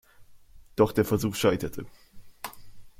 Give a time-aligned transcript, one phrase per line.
[0.77, 1.85] Doch der Versuch scheiterte.